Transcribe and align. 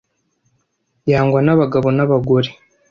yangwa 1.11 1.39
n'abagabo 1.45 1.87
n'abagore 1.97 2.49